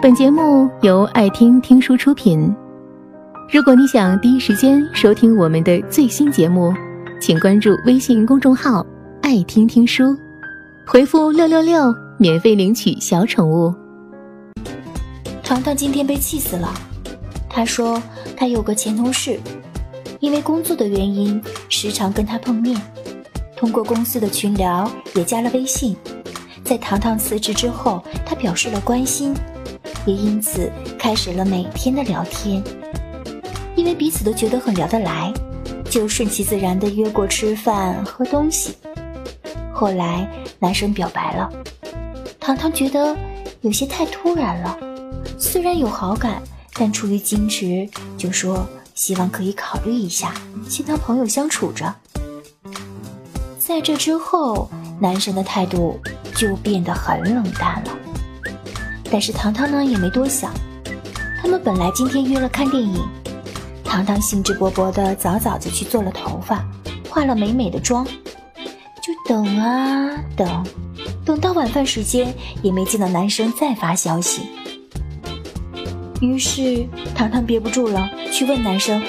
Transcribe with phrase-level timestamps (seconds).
[0.00, 2.54] 本节目由爱听听书出品。
[3.50, 6.72] 如果你想第一时间收听我们的最新节目，
[7.20, 8.86] 请关注微信公众号
[9.22, 10.16] “爱听听书”，
[10.86, 13.74] 回复“六六六”免费领取小宠物。
[15.42, 16.72] 糖糖今天被气死了。
[17.50, 18.00] 他说
[18.36, 19.40] 他有个前同事，
[20.20, 22.80] 因为工作的原因，时常跟他碰面，
[23.56, 25.96] 通过公司的群聊也加了微信。
[26.62, 29.34] 在糖糖辞职之后，他表示了关心，
[30.08, 32.64] 也因此开始了每天的聊天。
[33.76, 35.30] 因为彼此都觉得很聊得来，
[35.90, 38.74] 就顺其自然地约过吃饭、喝东西。
[39.70, 40.26] 后来
[40.58, 41.52] 男生表白了，
[42.40, 43.14] 糖糖觉得
[43.60, 44.78] 有些太突然了，
[45.38, 50.32] 虽然有好感，但出于矜持，就说希望可以考虑一下，
[50.66, 51.94] 先当朋友相处着。
[53.58, 56.00] 在这之后，男生的态度。
[56.34, 58.07] 就变得很冷淡了。
[59.10, 60.52] 但是糖糖呢也没多想，
[61.40, 63.00] 他们本来今天约了看电影，
[63.84, 66.64] 糖糖兴致勃勃的早早就去做了头发，
[67.08, 68.06] 化了美美的妆，
[69.02, 70.66] 就等啊等，
[71.24, 74.42] 等到晚饭时间也没见到男生再发消息。
[76.20, 79.02] 于是糖糖憋不住了，去问男生。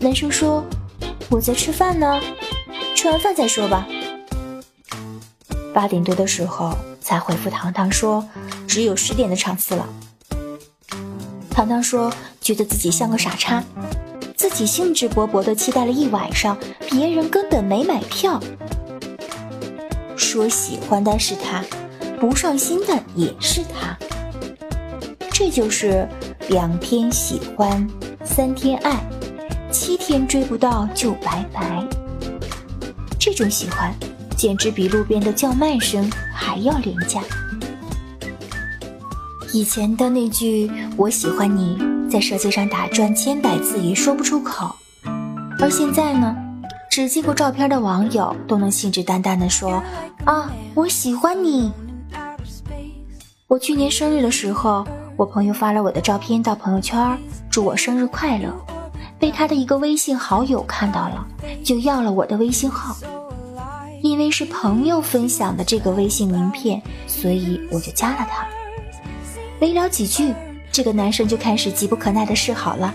[0.00, 0.62] 男生说
[1.30, 2.20] ：“我在吃饭呢，
[2.94, 3.86] 吃完饭再说吧。”
[5.72, 8.26] 八点多的时候才回复糖糖说，
[8.66, 9.86] 只有十点的场次了。
[11.50, 12.10] 糖糖说，
[12.40, 13.62] 觉得自己像个傻叉，
[14.34, 16.56] 自己兴致勃勃的期待了一晚上，
[16.90, 18.40] 别人根本没买票。
[20.16, 21.62] 说喜欢的是他，
[22.18, 23.94] 不上心的也是他。
[25.30, 26.08] 这就是
[26.48, 27.86] 两天喜欢，
[28.24, 28.98] 三天爱，
[29.70, 31.86] 七天追不到就拜拜。
[33.18, 33.94] 这种喜欢。
[34.34, 37.20] 简直比路边的叫卖声还要廉价。
[39.52, 41.78] 以前的那句“我喜欢你”
[42.10, 44.74] 在舌尖上打转千百次也说不出口，
[45.60, 46.34] 而现在呢，
[46.90, 49.82] 只见过照片的网友都能信誓旦旦地说
[50.26, 51.70] ：“啊，我喜欢你。”
[53.46, 54.84] 我去年生日的时候，
[55.16, 57.16] 我朋友发了我的照片到朋友圈，
[57.48, 58.52] 祝我生日快乐，
[59.20, 61.24] 被他的一个微信好友看到了，
[61.62, 62.96] 就要了我的微信号。
[64.14, 68.46] 因为是朋友分享的这个微信名片，所以我就加了他。
[69.58, 70.32] 没聊几句，
[70.70, 72.94] 这个男生就开始急不可耐的示好了。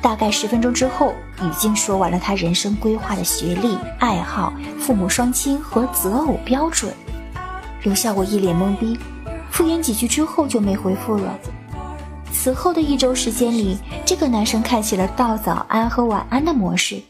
[0.00, 1.12] 大概十分钟之后，
[1.42, 6.94] 已经说完了他人生规划的学历、爱好、父母双亲和择偶标准，
[7.82, 8.96] 留下我一脸懵逼。
[9.50, 11.36] 敷衍几句之后就没回复了。
[12.32, 17.02] 此后的一周时间里，这个男生开启了道早安和晚安的模式，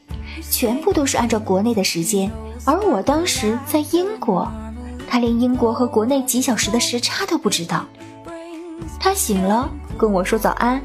[0.51, 2.31] 全部都是按照国内的时间。
[2.65, 4.51] 而我当时在英国，
[5.09, 7.85] 他连英国和国内几小时的时差都不知道。
[8.99, 10.81] 他醒了跟我说早安，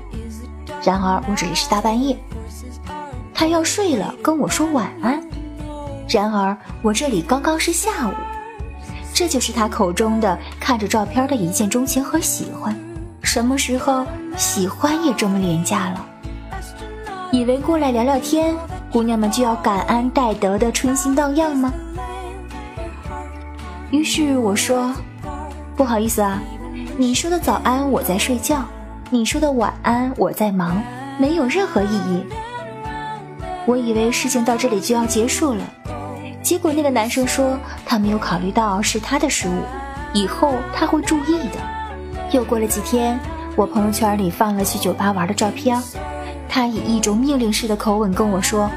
[0.83, 2.17] 然而我这里是大半夜。
[3.33, 5.21] 他要睡了跟我说晚安，
[6.07, 8.13] 然而我这里刚刚是下午。
[9.13, 12.75] 这就是他口中的看着照片的一见钟情和喜欢。
[13.23, 14.05] 什么时候
[14.37, 16.05] 喜欢也这么廉价了？
[17.31, 18.55] 以为过来聊聊天。
[18.91, 21.73] 姑娘们就要感恩戴德的春心荡漾吗？
[23.89, 24.93] 于是我说
[25.77, 26.39] ：“不好意思啊，
[26.97, 28.63] 你说的早安我在睡觉，
[29.09, 30.81] 你说的晚安我在忙，
[31.17, 32.25] 没有任何意义。”
[33.65, 35.63] 我以为事情到这里就要结束了，
[36.41, 39.53] 结果那个男生说他没有考虑到是他的失误，
[40.13, 41.59] 以后他会注意的。
[42.31, 43.17] 又过了几天，
[43.55, 45.81] 我朋友圈里放了去酒吧玩的照片。
[46.53, 48.69] 他以一种命令式的口吻跟我说：“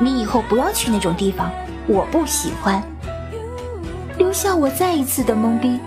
[0.00, 1.52] 你以后不要去那种地方，
[1.86, 2.82] 我不喜欢。”
[4.16, 5.78] 留下我再一次的懵逼。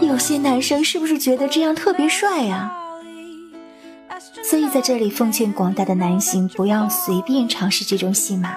[0.00, 2.70] 有些男生是不是觉得这样特别帅呀？
[4.42, 8.54] 所以在这里奉劝广大的男性不要随便尝试这种戏码。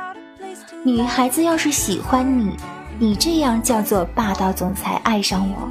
[0.83, 2.57] 女孩子要是喜欢你，
[2.99, 5.69] 你这样叫做霸道总裁爱上我；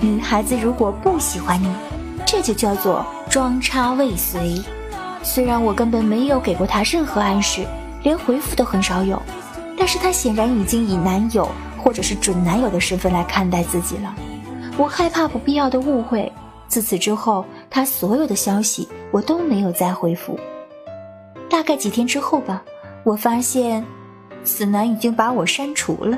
[0.00, 1.72] 女孩子如果不喜欢你，
[2.26, 4.60] 这就叫做装叉未遂。
[5.26, 7.66] 虽然我根本没有给过他任何暗示，
[8.04, 9.20] 连回复都很少有，
[9.76, 14.14] 但是他显然已经以男友或者是准男友的身份来看待自己了。
[14.78, 16.32] 我害怕不必要的误会，
[16.68, 20.38] 自此之后，他所有的消息我都没有再回复。
[21.50, 22.62] 大概几天之后吧，
[23.02, 23.84] 我发现，
[24.44, 26.16] 此男已经把我删除了。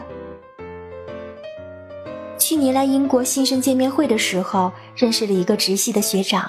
[2.39, 6.49] 去年来英国新生见面会的时候，认识了一个直系的学长。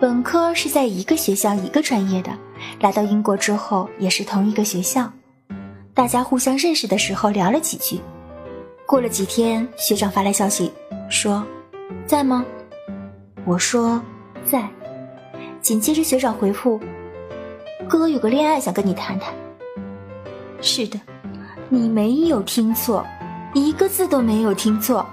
[0.00, 2.30] 本科是在一个学校一个专业的，
[2.80, 5.12] 来到英国之后也是同一个学校，
[5.92, 8.00] 大家互相认识的时候聊了几句。
[8.86, 10.72] 过了几天，学长发来消息
[11.10, 11.44] 说
[12.08, 12.42] ：“在吗？”
[13.44, 14.00] 我说
[14.42, 14.66] 在。
[15.60, 16.80] 紧接着学长回复
[17.86, 19.34] ：“哥有个恋爱想跟你谈谈。”
[20.62, 20.98] 是的，
[21.68, 23.04] 你没有听错，
[23.52, 25.06] 一个字都没有听错。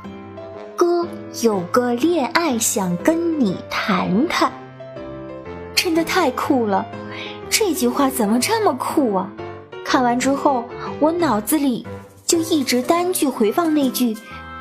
[0.78, 1.06] 哥
[1.42, 4.50] 有个恋爱想跟你谈谈，
[5.88, 6.86] 真的太酷了！
[7.50, 9.32] 这句话怎么这么酷啊？
[9.86, 10.66] 看完之后，
[11.00, 11.88] 我脑子里
[12.26, 14.14] 就一直单句回放那句：“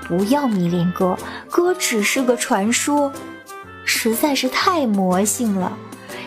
[0.07, 1.19] 不要迷恋哥，
[1.51, 3.13] 哥只是个传说。”
[3.85, 5.77] 实在是太魔性了，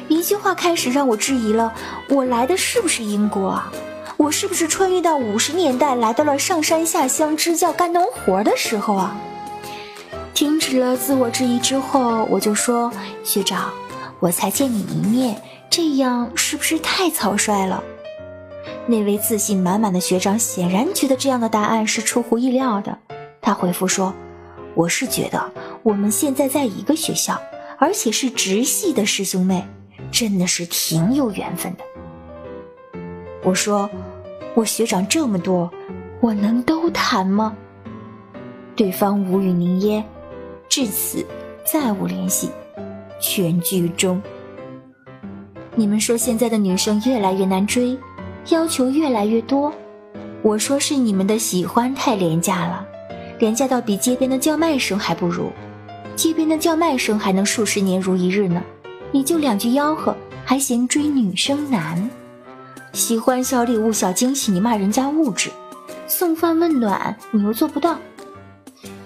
[0.10, 1.74] 一句话开始让我质疑了：
[2.10, 3.72] 我来的是不是英国啊？
[4.18, 9.18] 我是不是穿越到五十年代，来到了上山下乡支教干农活的时候啊？
[10.34, 12.92] 停止了自我质疑之后，我就说：
[13.24, 13.72] 学长，
[14.19, 17.83] 我才见你一面，这样是不是太草率了？
[18.86, 22.98] 那位自信满满的学长显然觉得这样的答案是出乎意料的，
[23.42, 24.13] 他回复说：
[24.75, 25.51] 我是觉得
[25.83, 27.39] 我们现在在一个学校。
[27.81, 29.66] 而且是直系的师兄妹，
[30.12, 33.00] 真的是挺有缘分的。
[33.42, 33.89] 我说，
[34.54, 35.71] 我学长这么多，
[36.19, 37.56] 我能都谈吗？
[38.75, 40.04] 对方无语凝噎，
[40.68, 41.25] 至此
[41.63, 42.50] 再无联系。
[43.19, 44.21] 全剧终。
[45.75, 47.98] 你们说现在的女生越来越难追，
[48.50, 49.71] 要求越来越多。
[50.42, 52.86] 我说是你们的喜欢太廉价了，
[53.39, 55.51] 廉价到比街边的叫卖声还不如。
[56.16, 58.62] 街边的叫卖声还能数十年如一日呢，
[59.12, 62.10] 你就两句吆喝，还嫌追女生难？
[62.92, 65.50] 喜欢小礼物、小惊喜，你骂人家物质；
[66.07, 67.95] 送饭问暖，你又做不到；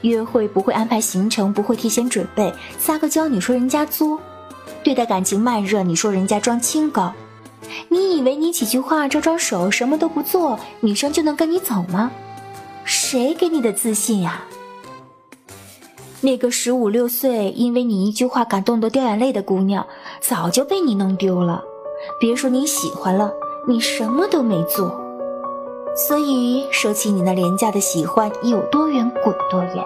[0.03, 4.17] 约会不会安排行程，不会提前准备，撒个娇你说人家作；
[4.83, 7.11] 对待感情慢热，你说人家装清高。
[7.89, 12.11] 你以为你几句话招招手，什么都不做，女生就能跟你走吗？
[12.85, 14.43] 谁给你的自信呀？
[16.21, 19.85] 那个十五六岁，因为你一句话感动得掉眼泪的姑娘，
[20.21, 21.63] 早就被你弄丢了。
[22.19, 23.31] 别说你喜欢了，
[23.67, 24.99] 你什么都没做。
[25.95, 29.85] 所以，说起你那廉价的喜欢，有多远滚多远，